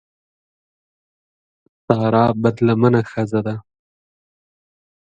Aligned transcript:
سارا 1.85 2.25
بدلمنه 2.41 3.01
ښځه 3.11 3.39
ده. 3.45 3.55